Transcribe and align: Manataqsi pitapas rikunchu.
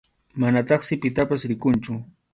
Manataqsi 0.43 0.97
pitapas 1.03 1.47
rikunchu. 1.53 1.93